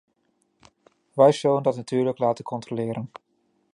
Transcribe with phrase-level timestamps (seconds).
[1.13, 3.09] Wij zullen dat natuurlijk laten controleren.